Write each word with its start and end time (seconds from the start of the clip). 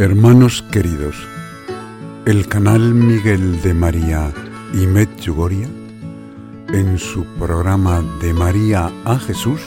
Hermanos 0.00 0.64
queridos, 0.72 1.14
el 2.24 2.48
canal 2.48 2.94
Miguel 2.94 3.60
de 3.60 3.74
María 3.74 4.32
y 4.72 4.86
Medjugorje, 4.86 5.68
en 6.72 6.98
su 6.98 7.26
programa 7.38 8.02
de 8.22 8.32
María 8.32 8.90
a 9.04 9.18
Jesús, 9.18 9.60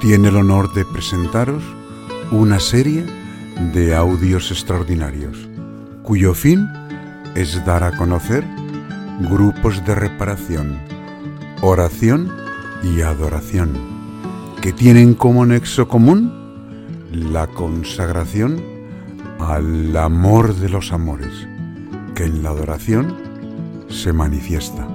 tiene 0.00 0.28
el 0.28 0.36
honor 0.36 0.72
de 0.72 0.86
presentaros 0.86 1.62
una 2.30 2.58
serie 2.58 3.04
de 3.74 3.94
audios 3.94 4.50
extraordinarios, 4.50 5.36
cuyo 6.02 6.32
fin 6.32 6.66
es 7.34 7.62
dar 7.66 7.84
a 7.84 7.94
conocer 7.94 8.42
grupos 9.28 9.84
de 9.84 9.96
reparación, 9.96 10.78
oración 11.60 12.32
y 12.82 13.02
adoración, 13.02 13.68
que 14.62 14.72
tienen 14.72 15.12
como 15.12 15.44
nexo 15.44 15.88
común 15.88 16.32
la 17.12 17.48
consagración 17.48 18.77
al 19.38 19.96
amor 19.96 20.54
de 20.54 20.68
los 20.68 20.92
amores, 20.92 21.48
que 22.14 22.24
en 22.24 22.42
la 22.42 22.50
adoración 22.50 23.16
se 23.88 24.12
manifiesta, 24.12 24.86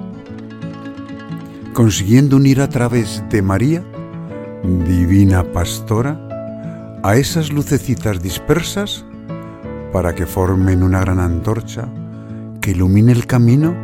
consiguiendo 1.72 2.36
unir 2.36 2.60
a 2.60 2.68
través 2.68 3.22
de 3.30 3.42
María, 3.42 3.82
divina 4.86 5.44
pastora, 5.44 6.20
a 7.02 7.16
esas 7.16 7.52
lucecitas 7.52 8.22
dispersas 8.22 9.04
para 9.92 10.14
que 10.14 10.26
formen 10.26 10.82
una 10.82 11.00
gran 11.00 11.20
antorcha 11.20 11.88
que 12.60 12.70
ilumine 12.70 13.12
el 13.12 13.26
camino 13.26 13.74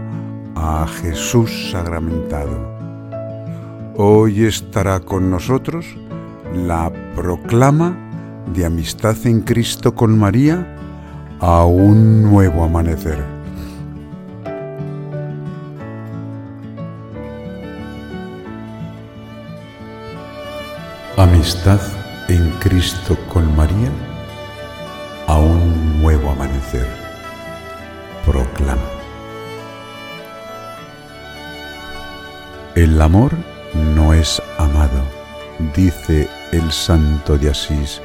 a 0.54 0.86
Jesús 0.86 1.70
sacramentado. 1.70 2.58
Hoy 3.96 4.44
estará 4.44 5.00
con 5.00 5.30
nosotros 5.30 5.86
la 6.54 6.90
proclama 7.14 8.09
de 8.54 8.64
amistad 8.64 9.16
en 9.24 9.40
Cristo 9.42 9.94
con 9.94 10.18
María 10.18 10.66
a 11.40 11.64
un 11.64 12.22
nuevo 12.22 12.64
amanecer. 12.64 13.24
Amistad 21.16 21.80
en 22.28 22.50
Cristo 22.60 23.16
con 23.32 23.54
María 23.56 23.90
a 25.26 25.38
un 25.38 26.00
nuevo 26.02 26.30
amanecer. 26.30 26.86
Proclama. 28.24 28.82
El 32.74 33.00
amor 33.00 33.32
no 33.94 34.14
es 34.14 34.40
amado, 34.58 35.02
dice 35.74 36.28
el 36.52 36.70
santo 36.72 37.36
de 37.36 37.50
Asís 37.50 38.00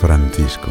Francisco. 0.00 0.70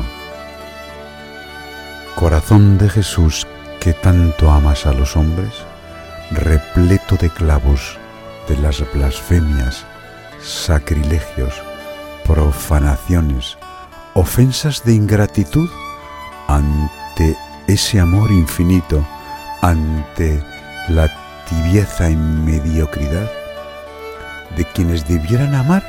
Corazón 2.16 2.78
de 2.78 2.89
Jesús 2.89 3.45
que 3.81 3.94
tanto 3.94 4.50
amas 4.50 4.85
a 4.85 4.94
los 4.94 5.18
hombres, 5.18 5.53
repleto 6.31 7.18
de 7.18 7.29
clavos 7.29 7.97
de 8.47 8.57
las 8.57 8.81
blasfemias, 8.94 9.85
sacrilegios, 10.41 11.53
profanaciones, 12.25 13.57
ofensas 14.13 14.84
de 14.85 14.94
ingratitud 14.94 15.69
ante 16.47 17.35
ese 17.68 18.00
amor 18.00 18.31
infinito, 18.31 19.06
ante 19.62 20.41
la 20.88 21.09
tibieza 21.50 22.09
y 22.09 22.16
mediocridad 22.16 23.30
de 24.56 24.63
quienes 24.66 25.06
debieran 25.06 25.53
amar 25.53 25.84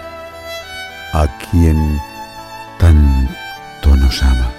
a 1.14 1.26
quien 1.50 1.98
tanto 2.78 3.17
ama. 4.22 4.50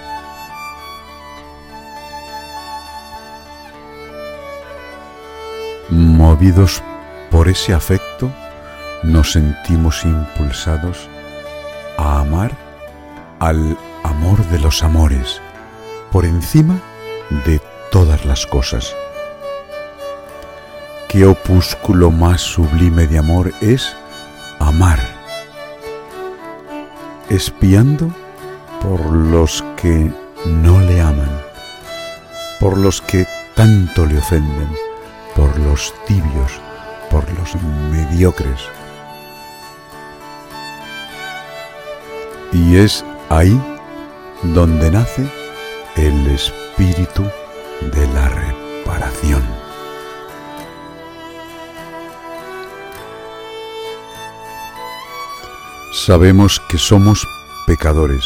Movidos 5.90 6.82
por 7.30 7.48
ese 7.48 7.74
afecto, 7.74 8.30
nos 9.02 9.32
sentimos 9.32 10.04
impulsados 10.04 11.08
a 11.98 12.20
amar 12.20 12.52
al 13.38 13.76
amor 14.04 14.44
de 14.46 14.58
los 14.58 14.82
amores, 14.82 15.40
por 16.12 16.24
encima 16.24 16.80
de 17.46 17.60
todas 17.90 18.24
las 18.24 18.46
cosas. 18.46 18.94
¿Qué 21.08 21.26
opúsculo 21.26 22.10
más 22.10 22.40
sublime 22.40 23.06
de 23.06 23.18
amor 23.18 23.52
es 23.60 23.96
amar? 24.60 25.20
espiando 27.30 28.12
por 28.80 29.00
los 29.14 29.62
que 29.76 30.10
no 30.46 30.80
le 30.80 31.00
aman, 31.00 31.30
por 32.58 32.78
los 32.78 33.00
que 33.02 33.26
tanto 33.54 34.06
le 34.06 34.18
ofenden, 34.18 34.68
por 35.36 35.56
los 35.58 35.92
tibios, 36.06 36.60
por 37.10 37.24
los 37.34 37.54
mediocres. 37.90 38.60
Y 42.52 42.76
es 42.76 43.04
ahí 43.28 43.60
donde 44.42 44.90
nace 44.90 45.28
el 45.96 46.26
espíritu 46.28 47.22
de 47.92 48.06
la 48.08 48.28
reparación. 48.28 49.42
Sabemos 55.92 56.60
que 56.68 56.78
somos 56.78 57.26
pecadores, 57.66 58.24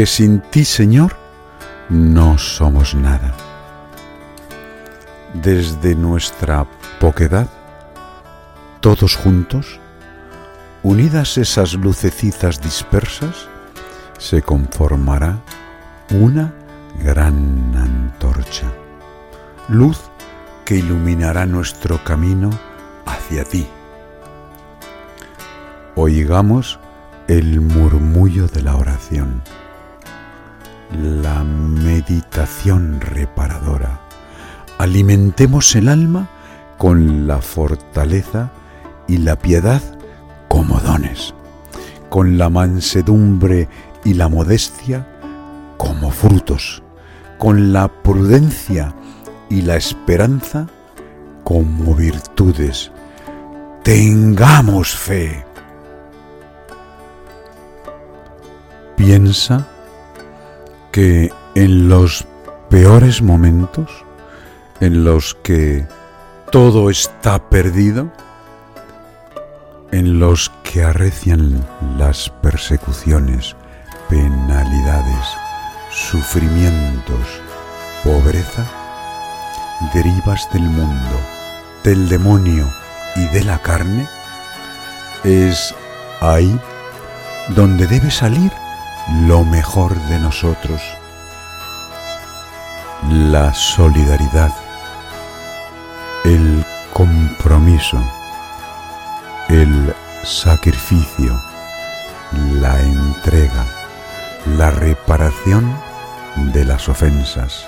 que 0.00 0.06
sin 0.06 0.40
ti, 0.40 0.64
Señor, 0.64 1.14
no 1.90 2.38
somos 2.38 2.94
nada. 2.94 3.34
Desde 5.34 5.94
nuestra 5.94 6.66
poquedad, 6.98 7.50
todos 8.80 9.14
juntos, 9.14 9.78
unidas 10.82 11.36
esas 11.36 11.74
lucecitas 11.74 12.62
dispersas, 12.62 13.46
se 14.16 14.40
conformará 14.40 15.38
una 16.12 16.54
gran 17.04 17.74
antorcha, 17.76 18.72
luz 19.68 20.00
que 20.64 20.76
iluminará 20.76 21.44
nuestro 21.44 22.02
camino 22.04 22.48
hacia 23.04 23.44
ti 23.44 23.68
oigamos 25.94 26.78
el 27.28 27.60
murmullo 27.60 28.46
de 28.46 28.62
la 28.62 28.76
oración, 28.76 29.42
la 30.92 31.44
meditación 31.44 33.00
reparadora. 33.00 34.00
Alimentemos 34.78 35.74
el 35.76 35.88
alma 35.88 36.28
con 36.78 37.26
la 37.26 37.40
fortaleza 37.40 38.50
y 39.06 39.18
la 39.18 39.36
piedad 39.36 39.82
como 40.48 40.80
dones, 40.80 41.34
con 42.08 42.38
la 42.38 42.48
mansedumbre 42.48 43.68
y 44.04 44.14
la 44.14 44.28
modestia 44.28 45.06
como 45.76 46.10
frutos, 46.10 46.82
con 47.38 47.72
la 47.72 47.88
prudencia 47.88 48.94
y 49.48 49.62
la 49.62 49.76
esperanza 49.76 50.66
como 51.44 51.94
virtudes. 51.94 52.90
Tengamos 53.82 54.94
fe 54.96 55.44
piensa 59.00 59.66
que 60.92 61.32
en 61.54 61.88
los 61.88 62.26
peores 62.68 63.22
momentos, 63.22 63.90
en 64.80 65.04
los 65.04 65.34
que 65.34 65.86
todo 66.50 66.90
está 66.90 67.48
perdido, 67.48 68.10
en 69.92 70.18
los 70.18 70.50
que 70.62 70.82
arrecian 70.82 71.64
las 71.98 72.30
persecuciones, 72.42 73.56
penalidades, 74.08 75.26
sufrimientos, 75.90 77.40
pobreza, 78.04 78.64
derivas 79.92 80.48
del 80.52 80.62
mundo, 80.62 81.20
del 81.84 82.08
demonio 82.08 82.72
y 83.16 83.26
de 83.28 83.44
la 83.44 83.58
carne, 83.58 84.08
es 85.24 85.74
ahí 86.20 86.58
donde 87.54 87.86
debe 87.86 88.10
salir 88.10 88.52
lo 89.08 89.44
mejor 89.44 89.94
de 90.08 90.18
nosotros, 90.18 90.80
la 93.08 93.52
solidaridad, 93.54 94.52
el 96.24 96.64
compromiso, 96.92 97.98
el 99.48 99.94
sacrificio, 100.22 101.40
la 102.60 102.80
entrega, 102.80 103.66
la 104.58 104.70
reparación 104.70 105.74
de 106.52 106.64
las 106.64 106.88
ofensas. 106.88 107.66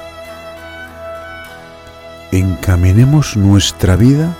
Encaminemos 2.30 3.36
nuestra 3.36 3.96
vida 3.96 4.36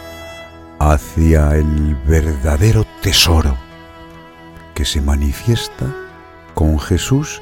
hacia 0.79 1.55
el 1.57 1.95
verdadero 2.07 2.87
tesoro 3.03 3.57
que 4.75 4.85
se 4.85 5.01
manifiesta 5.01 5.87
con 6.55 6.79
Jesús 6.79 7.41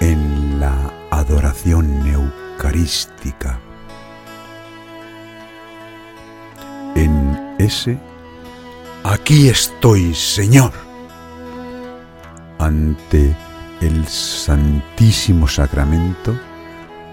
en 0.00 0.60
la 0.60 0.74
adoración 1.10 2.06
eucarística. 2.06 3.58
En 6.94 7.56
ese, 7.58 7.98
aquí 9.04 9.48
estoy, 9.48 10.14
Señor, 10.14 10.72
ante 12.58 13.34
el 13.80 14.06
Santísimo 14.06 15.48
Sacramento 15.48 16.38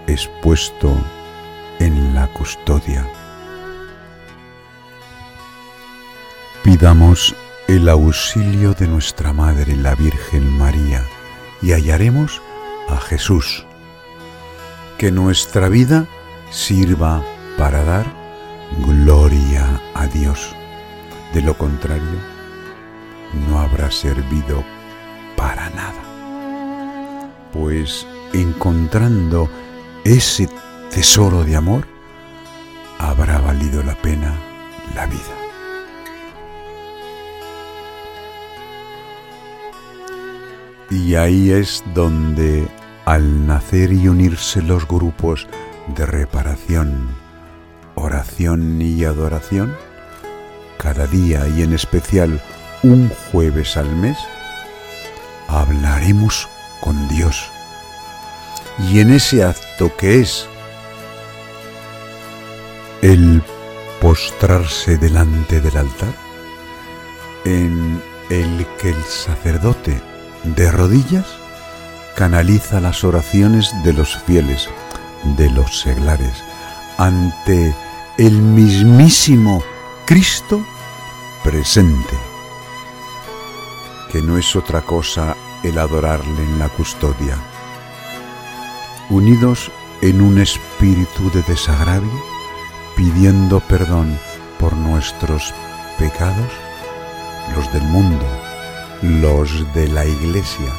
expuesto 0.06 0.92
en 1.78 2.14
la 2.14 2.26
custodia. 2.28 3.06
Pidamos 6.62 7.34
el 7.68 7.88
auxilio 7.88 8.74
de 8.74 8.86
nuestra 8.86 9.32
Madre 9.32 9.76
la 9.76 9.94
Virgen 9.94 10.58
María 10.58 11.04
y 11.62 11.72
hallaremos 11.72 12.40
a 12.88 12.96
Jesús. 12.98 13.66
Que 14.98 15.10
nuestra 15.10 15.68
vida 15.68 16.06
sirva 16.50 17.22
para 17.56 17.84
dar 17.84 18.06
gloria 19.04 19.80
a 19.94 20.06
Dios. 20.06 20.54
De 21.32 21.42
lo 21.42 21.56
contrario, 21.56 22.18
no 23.48 23.60
habrá 23.60 23.90
servido 23.90 24.64
para 25.36 25.70
nada. 25.70 26.02
Pues 27.52 28.06
encontrando 28.32 29.48
ese 30.04 30.48
tesoro 30.90 31.44
de 31.44 31.56
amor, 31.56 31.86
habrá 32.98 33.40
valido 33.40 33.82
la 33.82 33.94
pena 33.94 34.34
la 34.94 35.06
vida. 35.06 35.49
Y 41.06 41.14
ahí 41.14 41.50
es 41.50 41.82
donde, 41.94 42.68
al 43.06 43.46
nacer 43.46 43.92
y 43.92 44.06
unirse 44.06 44.60
los 44.60 44.86
grupos 44.86 45.48
de 45.96 46.04
reparación, 46.04 47.08
oración 47.94 48.82
y 48.82 49.04
adoración, 49.04 49.74
cada 50.78 51.06
día 51.06 51.48
y 51.48 51.62
en 51.62 51.72
especial 51.72 52.40
un 52.82 53.10
jueves 53.32 53.76
al 53.76 53.90
mes, 53.96 54.18
hablaremos 55.48 56.48
con 56.80 57.08
Dios. 57.08 57.50
Y 58.90 59.00
en 59.00 59.10
ese 59.10 59.42
acto 59.42 59.90
que 59.96 60.20
es 60.20 60.46
el 63.00 63.42
postrarse 64.00 64.98
delante 64.98 65.62
del 65.62 65.76
altar, 65.78 66.12
en 67.46 68.02
el 68.28 68.66
que 68.78 68.90
el 68.90 69.02
sacerdote 69.04 70.09
de 70.44 70.70
rodillas 70.70 71.26
canaliza 72.16 72.80
las 72.80 73.04
oraciones 73.04 73.72
de 73.82 73.92
los 73.92 74.16
fieles, 74.24 74.68
de 75.36 75.50
los 75.50 75.80
seglares, 75.80 76.42
ante 76.98 77.74
el 78.18 78.32
mismísimo 78.32 79.62
Cristo 80.06 80.64
presente, 81.42 82.16
que 84.10 84.20
no 84.22 84.36
es 84.36 84.56
otra 84.56 84.82
cosa 84.82 85.36
el 85.62 85.78
adorarle 85.78 86.42
en 86.42 86.58
la 86.58 86.68
custodia. 86.68 87.36
Unidos 89.08 89.70
en 90.02 90.20
un 90.20 90.38
espíritu 90.38 91.30
de 91.30 91.42
desagravio, 91.42 92.22
pidiendo 92.96 93.60
perdón 93.60 94.18
por 94.58 94.76
nuestros 94.76 95.54
pecados, 95.98 96.50
los 97.54 97.72
del 97.72 97.82
mundo, 97.82 98.26
los 99.02 99.72
de 99.74 99.88
la 99.88 100.04
iglesia, 100.04 100.72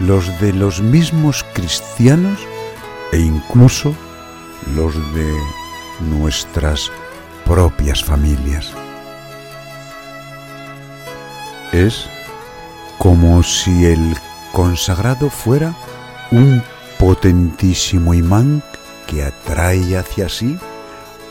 los 0.00 0.40
de 0.40 0.52
los 0.52 0.80
mismos 0.80 1.44
cristianos 1.54 2.38
e 3.12 3.18
incluso 3.18 3.94
los 4.74 4.94
de 5.14 5.32
nuestras 6.00 6.90
propias 7.44 8.02
familias. 8.02 8.72
Es 11.72 12.06
como 12.98 13.42
si 13.42 13.86
el 13.86 14.16
consagrado 14.52 15.30
fuera 15.30 15.74
un 16.30 16.62
potentísimo 16.98 18.14
imán 18.14 18.62
que 19.06 19.24
atrae 19.24 19.96
hacia 19.96 20.28
sí, 20.28 20.58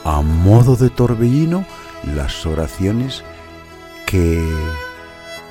a 0.04 0.22
modo 0.22 0.76
de 0.76 0.90
torbellino, 0.90 1.66
las 2.16 2.46
oraciones 2.46 3.24
que 4.06 4.44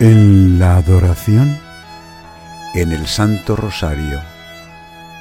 en 0.01 0.59
la 0.59 0.77
adoración, 0.77 1.59
en 2.75 2.93
el 2.93 3.07
Santo 3.07 3.55
Rosario, 3.55 4.21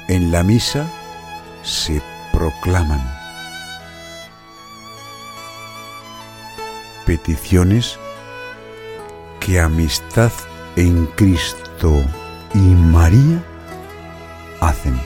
en 0.08 0.32
la 0.32 0.42
misa, 0.42 0.86
se 1.62 2.00
proclaman 2.32 3.02
peticiones 7.04 7.98
que 9.38 9.60
amistad 9.60 10.32
en 10.76 11.06
Cristo 11.16 12.02
y 12.54 12.58
María 12.58 13.42
hacen. 14.60 14.98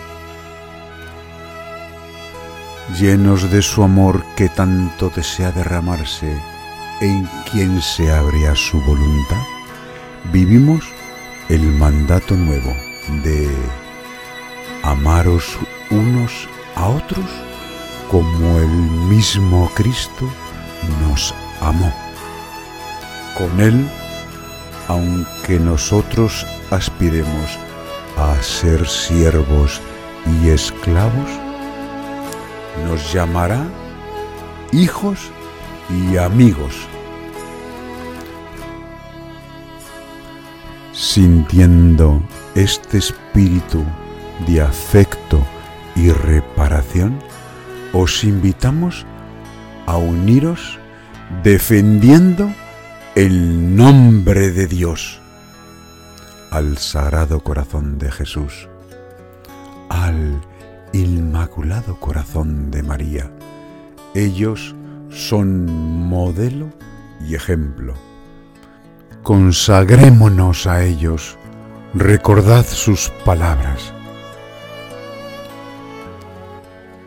Llenos 3.01 3.51
de 3.51 3.63
su 3.63 3.83
amor 3.83 4.25
que 4.37 4.49
tanto 4.49 5.11
desea 5.11 5.51
derramarse 5.51 6.41
en 7.01 7.29
quien 7.51 7.83
se 7.83 8.13
abre 8.13 8.47
a 8.47 8.55
su 8.55 8.81
voluntad, 8.83 9.43
vivimos 10.33 10.85
el 11.49 11.61
mandato 11.61 12.35
nuevo 12.35 12.75
de 13.23 13.49
amaros 14.83 15.59
unos 15.91 16.49
a 16.77 16.89
otros 16.89 17.25
como 18.11 18.59
el 18.59 18.69
mismo 19.09 19.71
Cristo 19.75 20.29
nos 21.03 21.35
amó. 21.61 21.93
Con 23.37 23.61
Él, 23.61 23.89
aunque 24.89 25.59
nosotros 25.59 26.47
aspiremos 26.71 27.59
a 28.17 28.41
ser 28.43 28.87
siervos 28.87 29.81
y 30.43 30.51
esclavos, 30.51 31.31
nos 32.87 33.13
llamará 33.13 33.65
hijos 34.73 35.19
y 35.91 36.17
amigos 36.17 36.89
sintiendo 41.15 42.21
este 42.57 42.99
espíritu 42.99 43.85
de 44.49 44.61
afecto 44.61 45.47
y 45.95 46.11
reparación, 46.11 47.21
os 47.93 48.25
invitamos 48.25 49.07
a 49.87 49.97
uniros 49.97 50.81
defendiendo 51.45 52.53
el 53.15 53.77
nombre 53.77 54.51
de 54.51 54.67
Dios 54.67 55.21
al 56.51 56.79
Sagrado 56.79 57.45
Corazón 57.45 57.97
de 57.97 58.11
Jesús, 58.11 58.69
al 59.91 60.41
Inmaculado 60.93 62.01
Corazón 62.01 62.73
de 62.73 62.83
María. 62.83 63.31
Ellos 64.17 64.75
son 65.11 65.67
modelo 66.09 66.71
y 67.25 67.37
ejemplo 67.37 67.95
consagrémonos 69.25 70.67
a 70.67 70.85
ellos, 70.85 71.39
recordad 71.95 72.67
sus 72.67 73.09
palabras. 73.25 73.95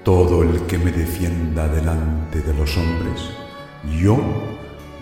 Todo 0.04 0.42
el 0.42 0.62
que 0.64 0.80
me 0.80 0.92
defienda 0.92 1.68
delante 1.68 2.42
de 2.42 2.54
los 2.56 2.76
hombres, 2.76 3.30
yo 4.02 4.18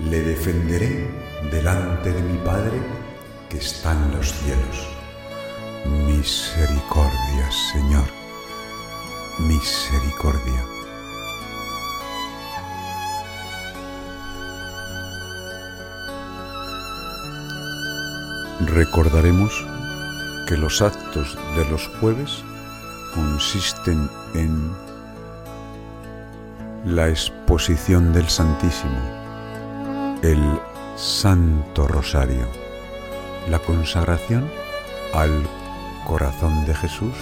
le 0.09 0.21
defenderé 0.23 1.09
delante 1.51 2.11
de 2.11 2.21
mi 2.21 2.37
Padre 2.39 2.81
que 3.49 3.59
está 3.59 3.93
en 3.93 4.11
los 4.17 4.33
cielos. 4.33 4.89
Misericordia, 5.85 7.49
Señor, 7.71 8.07
misericordia. 9.39 10.74
Recordaremos 18.67 19.65
que 20.47 20.57
los 20.57 20.81
actos 20.81 21.37
de 21.55 21.65
los 21.69 21.87
jueves 21.99 22.43
consisten 23.13 24.09
en 24.33 24.71
la 26.85 27.09
exposición 27.09 28.13
del 28.13 28.29
Santísimo, 28.29 28.99
el 30.21 30.59
Santo 30.95 31.87
Rosario, 31.87 32.45
la 33.49 33.59
consagración 33.59 34.49
al 35.13 35.31
corazón 36.05 36.65
de 36.65 36.75
Jesús 36.75 37.15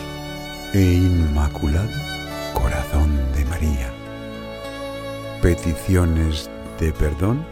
e 0.73 0.81
Inmaculado 0.81 1.89
Corazón 2.53 3.17
de 3.33 3.45
María, 3.45 3.91
peticiones 5.41 6.49
de 6.79 6.91
perdón 6.91 7.45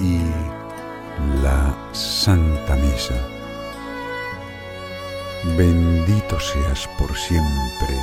y 0.00 0.18
la 1.42 1.74
Santa 1.92 2.76
Misa. 2.76 3.14
Bendito 5.56 6.38
seas 6.38 6.88
por 6.98 7.16
siempre, 7.16 7.96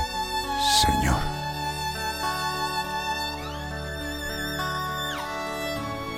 Señor. 0.82 1.20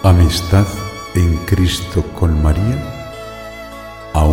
Amistad 0.04 0.66
en 1.14 1.38
Cristo 1.46 2.04
con 2.20 2.42
María 2.42 2.78
a 4.14 4.24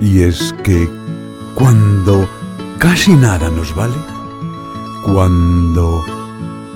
Y 0.00 0.22
es 0.22 0.54
que 0.62 0.88
cuando 1.54 2.28
casi 2.78 3.14
nada 3.14 3.50
nos 3.50 3.74
vale, 3.74 3.96
cuando 5.04 6.04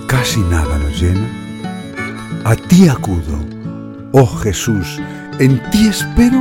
casi 0.06 0.40
nada 0.40 0.78
nos 0.78 1.00
llena, 1.00 1.28
a 2.44 2.56
ti 2.56 2.88
acudo, 2.88 3.38
oh 4.12 4.26
Jesús, 4.26 5.00
en 5.38 5.62
ti 5.70 5.86
espero, 5.86 6.40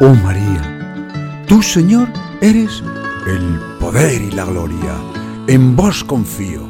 oh 0.00 0.14
María, 0.22 1.44
tú 1.46 1.62
Señor 1.62 2.08
eres 2.42 2.82
el 3.26 3.58
poder 3.80 4.20
y 4.20 4.30
la 4.30 4.44
gloria, 4.44 4.94
en 5.46 5.74
vos 5.74 6.04
confío. 6.04 6.60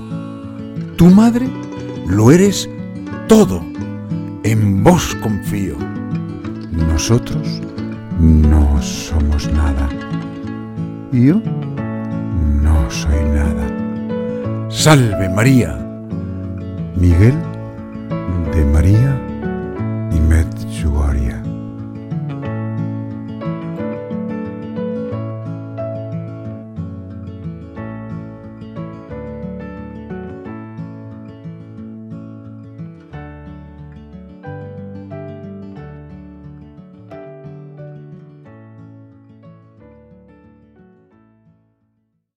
Tu 0.96 1.06
madre 1.06 1.50
lo 2.06 2.30
eres 2.30 2.68
todo, 3.26 3.64
en 4.44 4.84
vos 4.84 5.16
confío. 5.22 5.76
Nosotros 6.70 7.60
no 8.20 8.80
somos 8.82 9.50
nada. 9.52 9.88
Yo 11.12 11.40
no 12.62 12.90
soy 12.90 13.22
nada. 13.34 14.68
Salve 14.70 15.28
María. 15.28 15.78
Miguel 16.96 17.34
de 18.54 18.64
María 18.64 19.20
y 20.12 20.20
Medjugorje. 20.20 21.51